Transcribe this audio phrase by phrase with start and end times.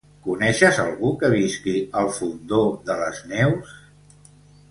[0.27, 3.77] Coneixes algú que visqui al Fondó de les Neus?